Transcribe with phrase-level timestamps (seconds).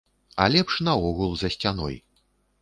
[0.45, 2.01] А лепш наогул за сцяной.